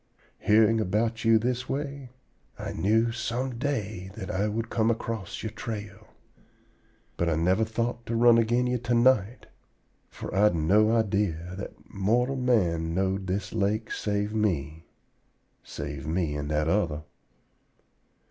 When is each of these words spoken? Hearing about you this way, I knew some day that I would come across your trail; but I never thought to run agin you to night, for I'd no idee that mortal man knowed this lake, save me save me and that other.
Hearing 0.39 0.81
about 0.81 1.23
you 1.23 1.37
this 1.37 1.69
way, 1.69 2.09
I 2.57 2.73
knew 2.73 3.11
some 3.11 3.59
day 3.59 4.09
that 4.15 4.31
I 4.31 4.47
would 4.47 4.71
come 4.71 4.89
across 4.89 5.43
your 5.43 5.51
trail; 5.51 6.07
but 7.17 7.29
I 7.29 7.35
never 7.35 7.63
thought 7.63 8.03
to 8.07 8.15
run 8.15 8.39
agin 8.39 8.65
you 8.65 8.79
to 8.79 8.95
night, 8.95 9.45
for 10.09 10.33
I'd 10.33 10.55
no 10.55 10.91
idee 10.95 11.35
that 11.53 11.73
mortal 11.87 12.35
man 12.35 12.95
knowed 12.95 13.27
this 13.27 13.53
lake, 13.53 13.91
save 13.91 14.33
me 14.33 14.85
save 15.63 16.07
me 16.07 16.33
and 16.35 16.49
that 16.49 16.67
other. 16.67 17.03